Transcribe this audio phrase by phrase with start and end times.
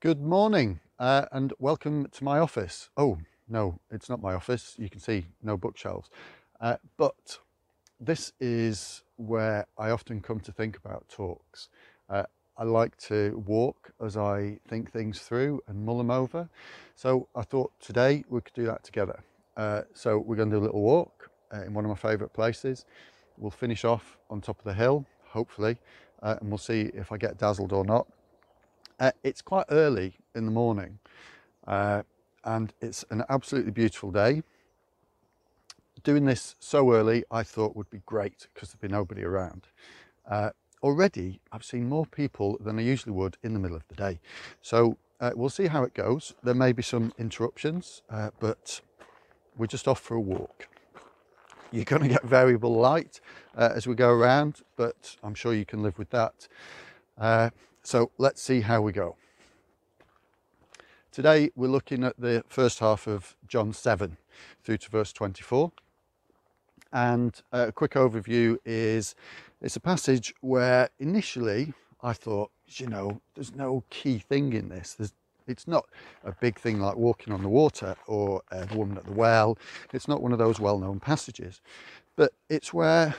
[0.00, 2.90] Good morning uh, and welcome to my office.
[2.98, 3.16] Oh,
[3.48, 4.74] no, it's not my office.
[4.76, 6.10] You can see no bookshelves.
[6.60, 7.38] Uh, but
[7.98, 11.70] this is where I often come to think about talks.
[12.10, 12.24] Uh,
[12.58, 16.46] I like to walk as I think things through and mull them over.
[16.94, 19.24] So I thought today we could do that together.
[19.56, 22.34] Uh, so we're going to do a little walk uh, in one of my favourite
[22.34, 22.84] places.
[23.38, 25.78] We'll finish off on top of the hill, hopefully,
[26.22, 28.06] uh, and we'll see if I get dazzled or not.
[28.98, 30.98] Uh, it's quite early in the morning
[31.66, 32.02] uh,
[32.44, 34.42] and it's an absolutely beautiful day.
[36.02, 39.66] Doing this so early I thought would be great because there'd be nobody around.
[40.28, 40.50] Uh,
[40.82, 44.20] already I've seen more people than I usually would in the middle of the day.
[44.62, 46.34] So uh, we'll see how it goes.
[46.42, 48.80] There may be some interruptions, uh, but
[49.58, 50.68] we're just off for a walk.
[51.72, 53.20] You're going to get variable light
[53.56, 56.48] uh, as we go around, but I'm sure you can live with that.
[57.86, 59.14] So let's see how we go.
[61.12, 64.16] Today we're looking at the first half of John 7
[64.64, 65.70] through to verse 24.
[66.92, 69.14] And a quick overview is
[69.62, 74.94] it's a passage where initially I thought, you know, there's no key thing in this.
[74.94, 75.12] There's,
[75.46, 75.86] it's not
[76.24, 79.58] a big thing like walking on the water or uh, the woman at the well.
[79.92, 81.60] It's not one of those well known passages.
[82.16, 83.14] But it's where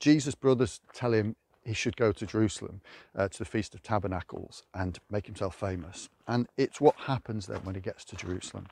[0.00, 1.36] Jesus' brothers tell him
[1.66, 2.80] he should go to Jerusalem
[3.16, 6.08] uh, to the Feast of Tabernacles and make himself famous.
[6.26, 8.68] And it's what happens then when he gets to Jerusalem.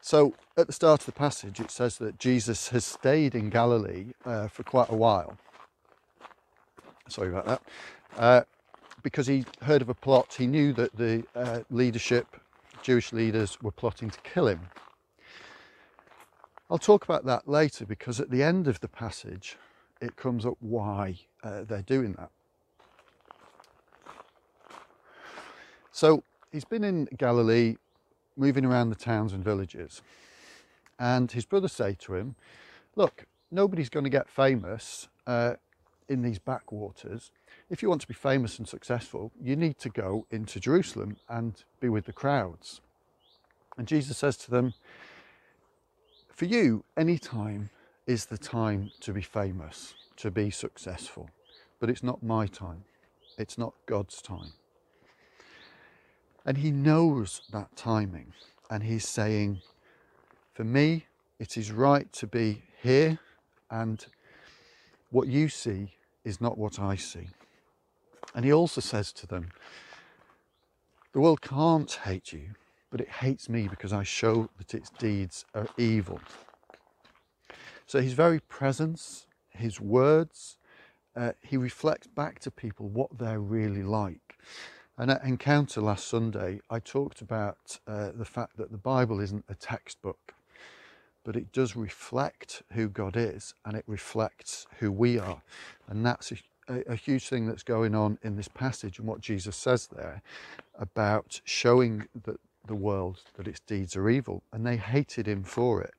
[0.00, 4.06] So at the start of the passage, it says that Jesus has stayed in Galilee
[4.24, 5.38] uh, for quite a while.
[7.08, 7.62] Sorry about that.
[8.16, 8.42] Uh,
[9.02, 12.26] because he heard of a plot, he knew that the uh, leadership,
[12.82, 14.60] Jewish leaders, were plotting to kill him.
[16.68, 19.56] I'll talk about that later because at the end of the passage,
[20.02, 22.30] it comes up why uh, they're doing that.
[25.92, 27.76] So he's been in Galilee,
[28.36, 30.02] moving around the towns and villages,
[30.98, 32.34] and his brothers say to him,
[32.96, 35.54] Look, nobody's going to get famous uh,
[36.08, 37.30] in these backwaters.
[37.70, 41.62] If you want to be famous and successful, you need to go into Jerusalem and
[41.80, 42.80] be with the crowds.
[43.78, 44.74] And Jesus says to them,
[46.28, 47.70] For you, any time
[48.06, 51.30] is the time to be famous, to be successful.
[51.80, 52.84] But it's not my time,
[53.38, 54.52] it's not God's time.
[56.44, 58.32] And He knows that timing.
[58.70, 59.60] And He's saying,
[60.54, 61.06] For me,
[61.38, 63.18] it is right to be here,
[63.70, 64.04] and
[65.10, 65.92] what you see
[66.24, 67.28] is not what I see.
[68.34, 69.50] And He also says to them,
[71.12, 72.50] The world can't hate you,
[72.90, 76.20] but it hates me because I show that its deeds are evil.
[77.86, 80.56] So his very presence, his words,
[81.14, 84.38] uh, he reflects back to people what they're really like.
[84.98, 89.44] And at Encounter last Sunday, I talked about uh, the fact that the Bible isn't
[89.48, 90.34] a textbook,
[91.24, 95.42] but it does reflect who God is and it reflects who we are.
[95.88, 96.36] And that's a,
[96.68, 100.22] a, a huge thing that's going on in this passage and what Jesus says there
[100.78, 104.42] about showing that the world that its deeds are evil.
[104.52, 105.94] And they hated him for it.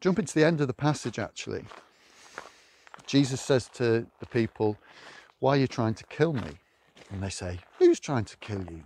[0.00, 1.64] Jumping to the end of the passage, actually,
[3.06, 4.76] Jesus says to the people,
[5.38, 6.58] Why are you trying to kill me?
[7.10, 8.82] And they say, Who's trying to kill you?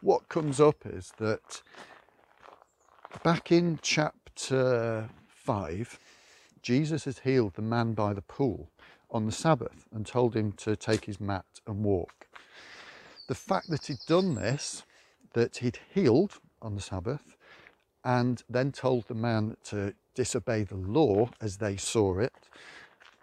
[0.00, 1.62] What comes up is that
[3.22, 5.98] back in chapter 5,
[6.60, 8.68] Jesus has healed the man by the pool
[9.10, 12.26] on the Sabbath and told him to take his mat and walk.
[13.28, 14.82] The fact that he'd done this,
[15.32, 17.36] that he'd healed on the Sabbath,
[18.04, 22.34] and then told the man to disobey the law as they saw it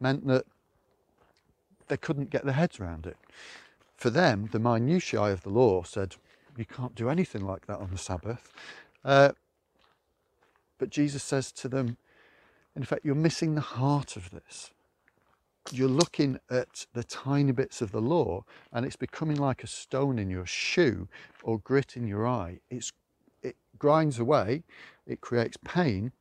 [0.02, 0.46] meant that
[1.88, 3.18] they couldn't get their heads around it.
[3.98, 6.16] For them, the minutiae of the law said,
[6.56, 8.52] you can't do anything like that on the Sabbath.
[9.04, 9.32] Uh,
[10.78, 11.98] but Jesus says to them,
[12.76, 14.72] in fact, you're missing the heart of this.
[15.72, 20.18] You're looking at the tiny bits of the law and it's becoming like a stone
[20.18, 21.08] in your shoe
[21.44, 22.60] or grit in your eye.
[22.70, 22.94] It's
[23.78, 24.64] grinds away,
[25.08, 26.12] it creates pain,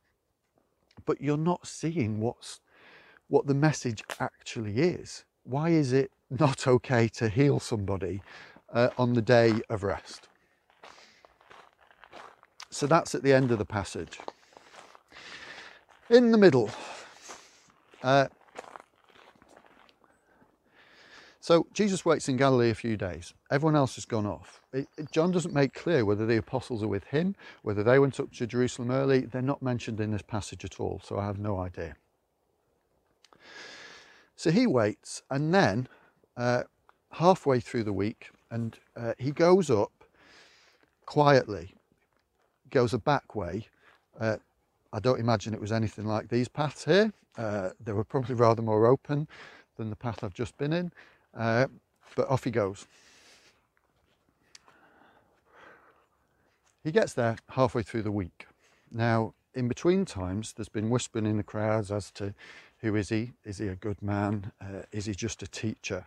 [1.05, 2.61] but you're not seeing what's
[3.27, 5.23] what the message actually is.
[5.43, 8.21] Why is it not okay to heal somebody
[8.73, 10.27] uh, on the day of rest?
[12.71, 14.19] So that's at the end of the passage.
[16.09, 16.71] In the middle,
[18.01, 18.27] uh,
[21.49, 23.33] so Jesus waits in Galilee a few days.
[23.49, 24.61] Everyone else has gone off.
[24.71, 28.19] It, it, John doesn't make clear whether the apostles are with him, whether they went
[28.19, 29.21] up to Jerusalem early.
[29.21, 31.95] They're not mentioned in this passage at all, so I have no idea.
[34.35, 35.87] So he waits, and then
[36.37, 36.65] uh,
[37.13, 40.03] halfway through the week and uh, he goes up
[41.07, 41.73] quietly,
[42.69, 43.65] goes a back way.
[44.19, 44.37] Uh,
[44.93, 47.11] I don't imagine it was anything like these paths here.
[47.39, 49.27] Uh, they were probably rather more open
[49.77, 50.91] than the path I've just been in,
[51.35, 51.67] uh,
[52.15, 52.85] but off he goes.
[56.83, 58.47] He gets there halfway through the week.
[58.91, 62.33] Now, in between times, there's been whispering in the crowds as to
[62.81, 63.33] who is he?
[63.43, 64.51] Is he a good man?
[64.61, 66.05] Uh, is he just a teacher?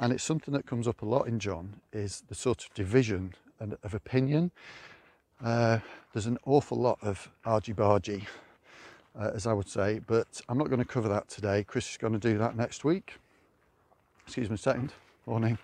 [0.00, 3.34] And it's something that comes up a lot in John is the sort of division
[3.60, 4.50] and of opinion.
[5.44, 5.78] Uh,
[6.12, 8.24] there's an awful lot of argy-bargy,
[9.18, 11.62] uh, as I would say, but I'm not going to cover that today.
[11.64, 13.14] Chris is going to do that next week.
[14.32, 14.94] Excuse me a second.
[15.26, 15.58] Morning.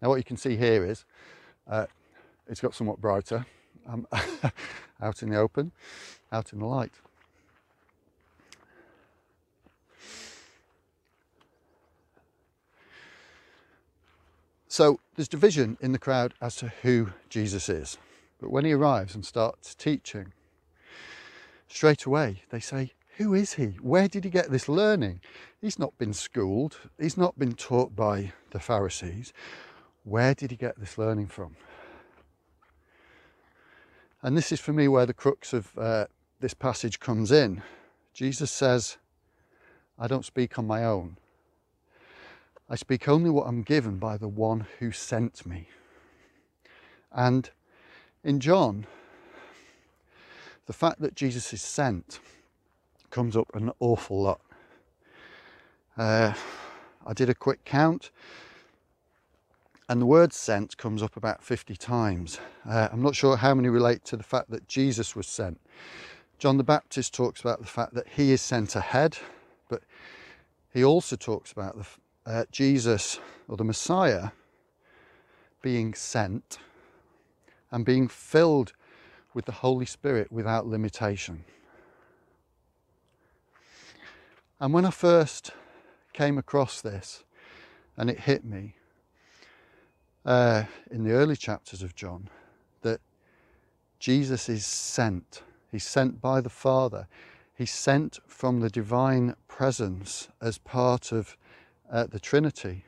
[0.00, 1.04] Now what you can see here is
[1.68, 1.86] uh,
[2.46, 3.44] it's got somewhat brighter
[3.88, 4.06] um,
[5.02, 5.72] out in the open,
[6.30, 6.92] out in the light.
[14.68, 17.98] So there's division in the crowd as to who Jesus is.
[18.40, 20.32] But when he arrives and starts teaching,
[21.68, 23.76] straight away they say, Who is he?
[23.80, 25.20] Where did he get this learning?
[25.60, 29.32] He's not been schooled, he's not been taught by the Pharisees.
[30.04, 31.56] Where did he get this learning from?
[34.22, 36.06] And this is for me where the crux of uh,
[36.40, 37.62] this passage comes in.
[38.12, 38.96] Jesus says,
[39.98, 41.16] I don't speak on my own.
[42.68, 45.68] I speak only what I'm given by the one who sent me.
[47.12, 47.50] And
[48.22, 48.86] in John,
[50.66, 52.20] the fact that Jesus is sent
[53.10, 54.40] comes up an awful lot.
[55.96, 56.32] Uh,
[57.06, 58.10] I did a quick count,
[59.88, 62.40] and the word sent comes up about 50 times.
[62.68, 65.60] Uh, I'm not sure how many relate to the fact that Jesus was sent.
[66.38, 69.18] John the Baptist talks about the fact that he is sent ahead,
[69.68, 69.82] but
[70.72, 71.86] he also talks about the,
[72.30, 74.30] uh, Jesus or the Messiah
[75.62, 76.58] being sent
[77.70, 78.72] and being filled
[79.34, 81.44] with the Holy Spirit without limitation.
[84.60, 85.50] And when I first
[86.12, 87.24] came across this
[87.96, 88.76] and it hit me
[90.24, 92.30] uh, in the early chapters of John
[92.82, 93.00] that
[93.98, 97.08] Jesus is sent, he's sent by the Father,
[97.54, 101.36] he's sent from the divine presence as part of
[101.90, 102.84] uh, the Trinity.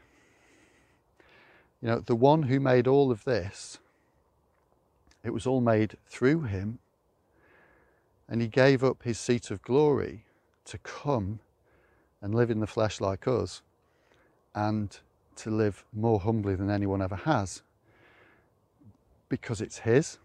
[1.82, 3.78] You know, the one who made all of this,
[5.26, 6.78] it was all made through him,
[8.28, 10.24] and he gave up his seat of glory
[10.64, 11.40] to come
[12.20, 13.62] and live in the flesh like us
[14.54, 14.98] and
[15.36, 17.62] to live more humbly than anyone ever has
[19.28, 20.18] because it's his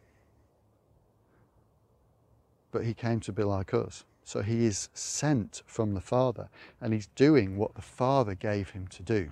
[2.71, 6.49] but he came to be like us so he is sent from the Father
[6.79, 9.31] and he's doing what the Father gave him to do.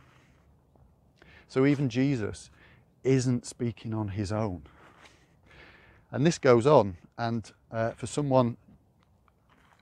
[1.48, 2.50] So even Jesus
[3.04, 4.64] isn't speaking on his own.
[6.12, 8.58] And this goes on, and uh, for someone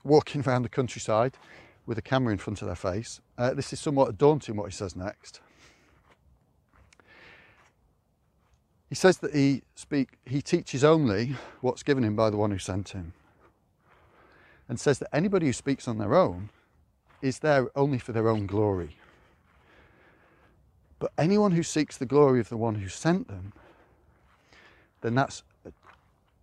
[0.04, 1.36] walking around the countryside
[1.86, 4.76] with a camera in front of their face, uh, this is somewhat daunting what he
[4.76, 5.40] says next.
[8.88, 12.58] He says that he speak he teaches only what's given him by the one who
[12.58, 13.12] sent him
[14.68, 16.50] and says that anybody who speaks on their own
[17.20, 18.96] is there only for their own glory.
[20.98, 23.52] But anyone who seeks the glory of the one who sent them,
[25.00, 25.42] then that's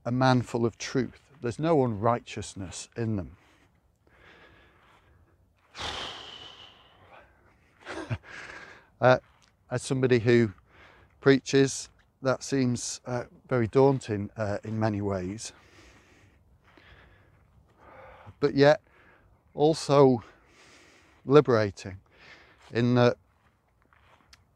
[0.06, 1.20] a man full of truth.
[1.42, 3.32] There's no unrighteousness in them.
[9.02, 9.18] uh,
[9.70, 10.52] as somebody who
[11.22, 11.90] preaches,
[12.22, 15.52] that seems uh, very daunting uh, in many ways
[18.40, 18.82] but yet
[19.56, 20.24] also
[21.26, 21.98] liberating
[22.72, 23.18] in that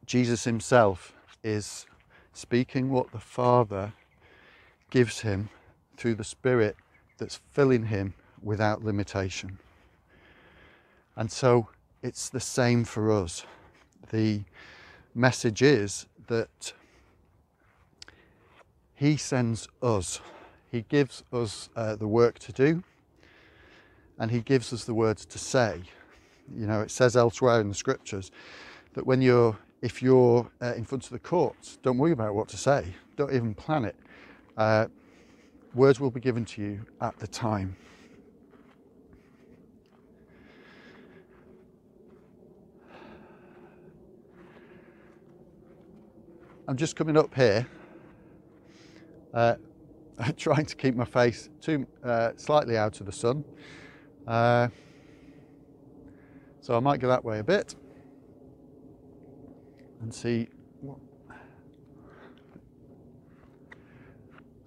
[0.06, 1.14] Jesus himself
[1.44, 1.86] is
[2.34, 3.94] speaking what the Father
[4.90, 5.50] gives him
[5.98, 6.76] through the Spirit
[7.18, 9.60] that's filling him without limitation.
[11.16, 11.68] And so
[12.02, 13.46] it's the same for us.
[14.12, 14.42] The
[15.14, 16.74] message is that
[18.96, 20.22] He sends us,
[20.72, 22.84] He gives us uh, the work to do,
[24.18, 25.82] and he gives us the words to say.
[26.54, 28.32] You know, it says elsewhere in the scriptures
[28.94, 32.50] that when you're, if you're uh, in front of the courts, don't worry about what
[32.50, 32.86] to say.
[33.16, 33.96] Don't even plan it.
[34.60, 34.88] Uh,
[35.74, 37.78] words will be given to you at the time.
[46.68, 47.66] I'm just coming up here,
[49.34, 49.56] uh,
[50.36, 53.46] trying to keep my face too uh, slightly out of the sun
[54.28, 54.68] Uh,
[56.60, 57.76] so I might go that way a bit
[60.02, 60.50] and see
[60.82, 61.09] what.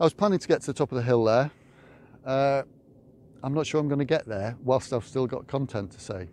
[0.03, 1.49] I was planning to get to the top of the hill there.
[2.27, 2.63] Uh,
[3.45, 6.29] I'm not sure I'm going to get there whilst I've still got content to say.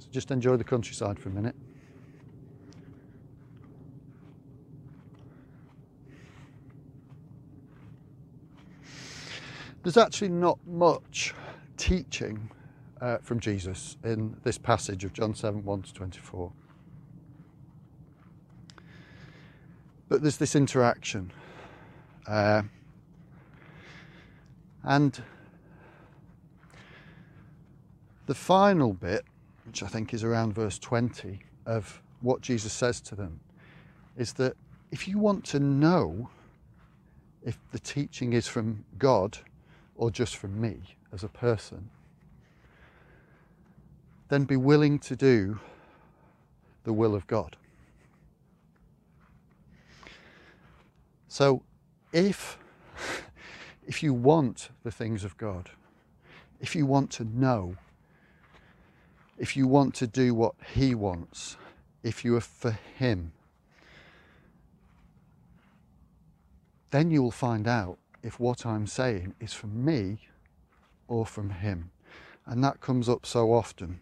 [0.00, 1.56] So just enjoy the countryside for a minute.
[9.82, 11.34] There's actually not much
[11.78, 12.50] teaching
[13.00, 16.52] uh, from Jesus in this passage of John 7 1 to 24.
[20.08, 21.32] But there's this interaction.
[22.26, 22.62] Uh,
[24.84, 25.22] and
[28.26, 29.24] the final bit,
[29.66, 33.40] which I think is around verse 20 of what Jesus says to them,
[34.16, 34.56] is that
[34.90, 36.30] if you want to know
[37.44, 39.38] if the teaching is from God
[39.96, 40.78] or just from me
[41.12, 41.90] as a person,
[44.28, 45.58] then be willing to do
[46.84, 47.56] the will of God.
[51.28, 51.62] So
[52.12, 52.58] if
[53.86, 55.70] if you want the things of God,
[56.60, 57.76] if you want to know,
[59.38, 61.56] if you want to do what he wants,
[62.02, 63.32] if you are for him,
[66.90, 70.28] then you will find out if what I'm saying is from me
[71.06, 71.90] or from him.
[72.46, 74.00] And that comes up so often.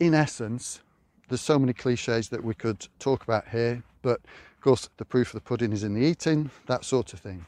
[0.00, 0.80] In essence,
[1.28, 5.28] there's so many cliches that we could talk about here, but of course, the proof
[5.28, 7.46] of the pudding is in the eating, that sort of thing.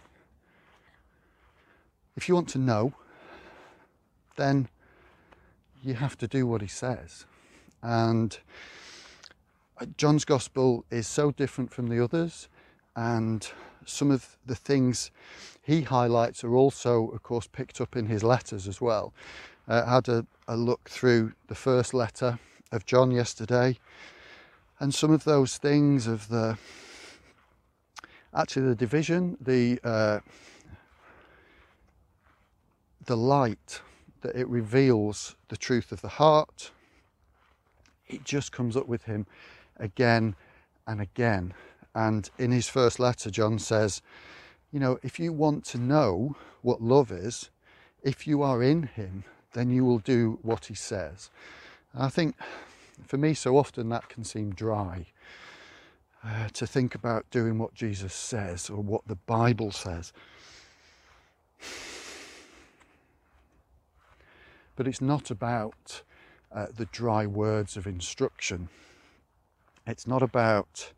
[2.16, 2.94] If you want to know,
[4.36, 4.68] then
[5.82, 7.26] you have to do what he says.
[7.82, 8.38] And
[9.80, 12.48] uh, John's gospel is so different from the others,
[12.94, 13.46] and
[13.84, 15.10] some of the things
[15.62, 19.12] he highlights are also, of course, picked up in his letters as well.
[19.68, 22.38] Uh, had a, a look through the first letter
[22.70, 23.78] of John yesterday,
[24.78, 26.58] and some of those things of the
[28.35, 30.20] actually the division, the uh,
[33.06, 33.80] the light
[34.20, 36.70] that it reveals the truth of the heart.
[38.08, 39.26] It just comes up with him
[39.78, 40.37] again
[40.87, 41.54] and again.
[41.94, 44.02] And in his first letter, John says,
[44.70, 47.50] you know, if you want to know what love is,
[48.02, 49.25] if you are in him,
[49.56, 51.30] then you will do what he says.
[51.92, 52.36] And I think
[53.06, 55.06] for me, so often that can seem dry.
[56.25, 60.12] Uh, to think about doing what Jesus says or what the Bible says.
[64.75, 66.02] But it's not about
[66.52, 68.70] uh, the dry words of instruction.
[69.86, 70.92] It's not about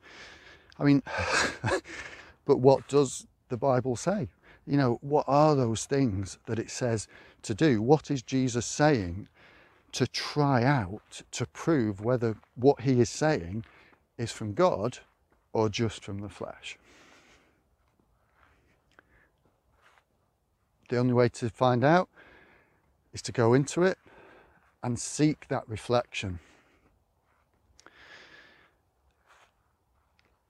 [0.79, 1.03] I mean,
[2.45, 4.29] but what does the Bible say?
[4.67, 7.09] You know, what are those things that it says
[7.49, 7.83] to do?
[7.83, 9.28] What is Jesus saying
[9.93, 13.64] to try out to prove whether what he is saying
[14.17, 14.99] is from God
[15.52, 16.78] or just from the flesh?
[20.88, 22.09] The only way to find out
[23.12, 23.99] is to go into it
[24.83, 26.38] and seek that reflection.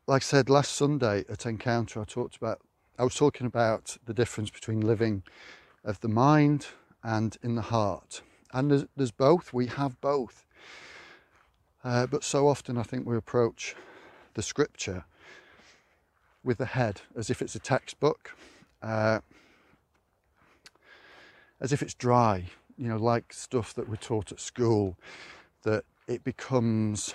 [0.08, 2.62] like I said last Sunday at Encounter, I talked about,
[2.98, 5.22] I was talking about the difference between living
[5.84, 6.68] of the mind
[7.02, 8.22] and in the heart.
[8.52, 10.44] And there's, there's both, we have both.
[11.84, 13.74] Uh, but so often I think we approach
[14.34, 15.04] the scripture
[16.44, 18.36] with the head as if it's a textbook,
[18.82, 19.20] uh,
[21.60, 22.44] as if it's dry,
[22.76, 24.96] you know, like stuff that we're taught at school,
[25.62, 27.14] that it becomes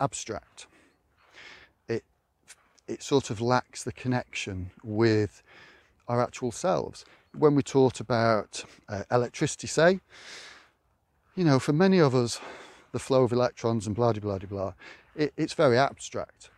[0.00, 0.66] abstract
[2.88, 5.42] it sort of lacks the connection with
[6.08, 7.04] our actual selves.
[7.36, 10.00] When we taught about uh, electricity, say,
[11.36, 12.40] you know, for many of us,
[12.92, 14.72] the flow of electrons and blah, blah, blah, blah,
[15.14, 16.50] it, it's very abstract.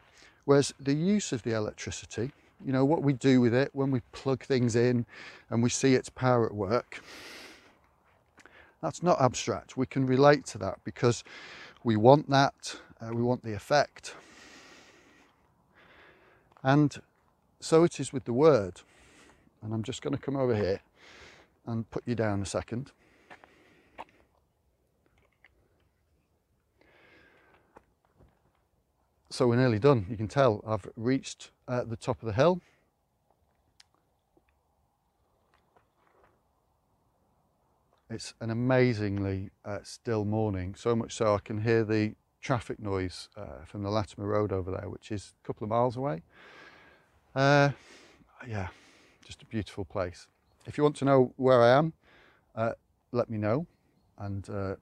[0.44, 2.30] Whereas the use of the electricity,
[2.64, 5.06] you know, what we do with it when we plug things in
[5.50, 7.02] and we see its power at work,
[8.82, 9.76] that's not abstract.
[9.76, 11.24] We can relate to that because
[11.84, 14.14] we want that, uh, we want the effect.
[16.62, 16.96] And
[17.60, 18.82] so it is with the word.
[19.62, 20.80] And I'm just going to come over here
[21.66, 22.92] and put you down a second.
[29.32, 30.06] So we're nearly done.
[30.10, 32.60] You can tell I've reached uh, the top of the hill.
[38.10, 43.28] It's an amazingly uh, still morning, so much so I can hear the traffic noise
[43.36, 46.22] uh, from the Latimer Road over there, which is a couple of miles away.
[47.36, 47.70] Uh,
[48.48, 48.68] yeah,
[49.30, 50.26] just a beautiful place.
[50.66, 51.92] If you want to know where I am,
[52.56, 52.72] uh,
[53.12, 53.64] let me know
[54.18, 54.74] and uh,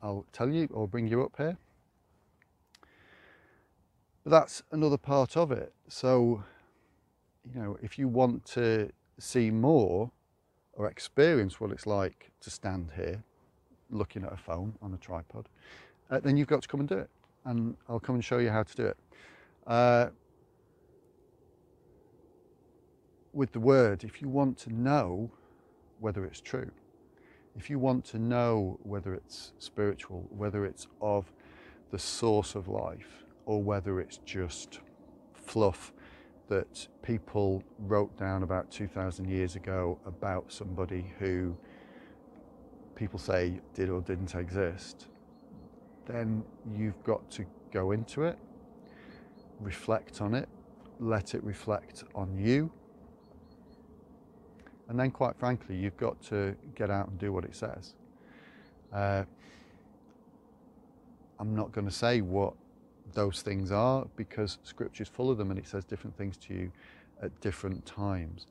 [0.00, 1.58] I'll tell you or bring you up here.
[4.22, 5.72] But that's another part of it.
[5.88, 6.44] So,
[7.52, 10.12] you know, if you want to see more
[10.74, 13.24] or experience what it's like to stand here
[13.90, 15.48] looking at a phone on a tripod,
[16.12, 17.10] uh, then you've got to come and do it.
[17.44, 18.96] And I'll come and show you how to do it.
[19.66, 20.10] Uh,
[23.32, 25.30] with the word, if you want to know
[26.00, 26.70] whether it's true,
[27.56, 31.32] if you want to know whether it's spiritual, whether it's of
[31.90, 34.80] the source of life, or whether it's just
[35.34, 35.92] fluff
[36.48, 41.56] that people wrote down about 2,000 years ago about somebody who
[42.96, 45.06] people say did or didn't exist,
[46.06, 46.44] then
[46.76, 48.38] you've got to go into it,
[49.60, 50.48] reflect on it,
[50.98, 52.70] let it reflect on you,
[54.90, 57.94] and then, quite frankly, you've got to get out and do what it says.
[58.92, 59.22] Uh,
[61.38, 62.54] I'm not going to say what
[63.12, 66.54] those things are because Scripture is full of them and it says different things to
[66.54, 66.72] you
[67.22, 68.48] at different times.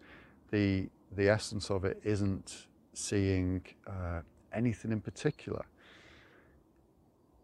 [0.49, 4.21] The, the essence of it isn't seeing uh,
[4.53, 5.65] anything in particular,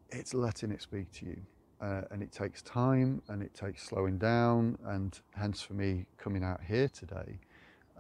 [0.10, 1.42] it's letting it speak to you.
[1.82, 6.46] Uh, and it takes time and it takes slowing down, and hence for me coming
[6.46, 7.38] out here today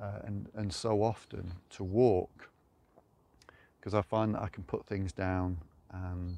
[0.01, 2.49] uh, and, and so often to walk
[3.79, 5.57] because I find that I can put things down
[5.91, 6.37] and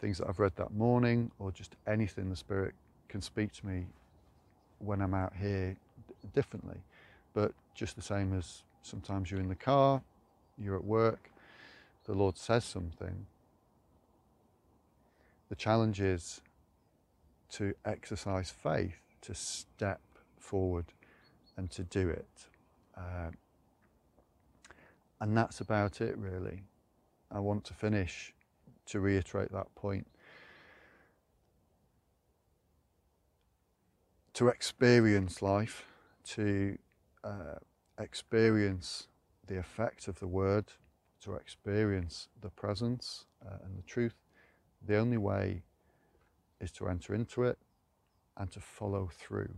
[0.00, 2.74] things that I've read that morning or just anything the Spirit
[3.08, 3.86] can speak to me
[4.78, 5.76] when I'm out here
[6.34, 6.78] differently.
[7.32, 10.02] But just the same as sometimes you're in the car,
[10.58, 11.30] you're at work,
[12.04, 13.26] the Lord says something.
[15.48, 16.40] The challenge is
[17.50, 20.00] to exercise faith, to step
[20.38, 20.86] forward
[21.56, 22.26] and to do it.
[22.98, 23.30] Uh,
[25.20, 26.62] and that's about it, really.
[27.30, 28.34] I want to finish
[28.86, 30.06] to reiterate that point.
[34.34, 35.84] To experience life,
[36.28, 36.78] to
[37.24, 37.56] uh,
[37.98, 39.08] experience
[39.46, 40.66] the effect of the word,
[41.22, 44.14] to experience the presence uh, and the truth,
[44.86, 45.62] the only way
[46.60, 47.58] is to enter into it
[48.36, 49.54] and to follow through.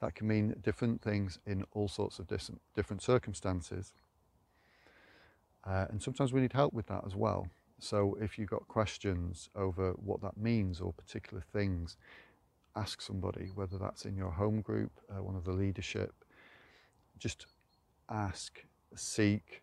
[0.00, 3.92] That can mean different things in all sorts of different, circumstances.
[5.64, 7.48] Uh, and sometimes we need help with that as well.
[7.78, 11.96] So if you've got questions over what that means or particular things,
[12.76, 16.14] ask somebody, whether that's in your home group, uh, one of the leadership.
[17.18, 17.46] Just
[18.10, 19.62] ask, seek,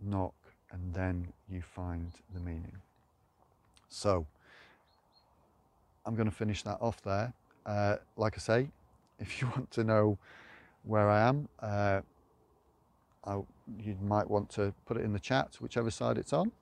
[0.00, 0.34] knock,
[0.72, 2.76] and then you find the meaning.
[3.88, 4.26] So
[6.04, 7.32] I'm going to finish that off there.
[7.64, 8.68] Uh, like I say,
[9.18, 10.18] if you want to know
[10.84, 12.00] where I am, uh,
[13.24, 13.34] I,
[13.80, 16.52] you might want to put it in the chat, whichever side it's on.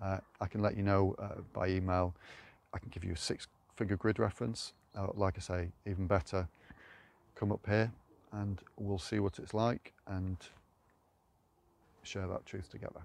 [0.00, 2.14] Uh, I can let you know uh, by email.
[2.72, 4.72] I can give you a six figure grid reference.
[4.96, 6.48] Uh, like I say, even better,
[7.34, 7.90] come up here
[8.32, 10.36] and we'll see what it's like and
[12.02, 13.00] share that truth together.